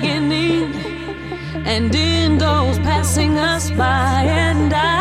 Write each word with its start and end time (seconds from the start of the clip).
beginning 0.00 0.72
and 1.66 1.94
in 1.94 2.38
those 2.38 2.78
passing 2.78 3.36
us 3.36 3.70
by 3.70 4.24
and 4.28 4.72
I 4.72 4.97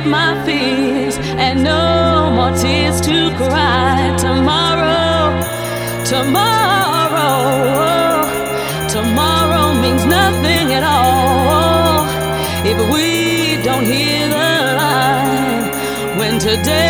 up 0.00 0.06
my 0.06 0.44
fears 0.44 1.16
and 1.18 1.62
no 1.62 2.30
more 2.34 2.52
tears 2.56 3.00
to 3.00 3.30
cry. 3.36 4.14
Tomorrow 4.18 5.40
tomorrow 6.14 7.36
tomorrow 8.88 9.66
means 9.82 10.04
nothing 10.06 10.66
at 10.78 10.84
all. 10.84 12.06
If 12.72 12.78
we 12.92 13.62
don't 13.62 13.84
hear 13.84 14.28
the 14.28 14.50
line 14.80 16.18
when 16.18 16.38
today 16.38 16.89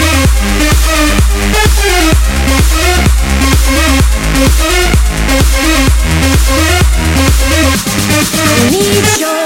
We'll 0.00 0.22
be. 0.22 0.27
need 8.70 9.18
your 9.20 9.37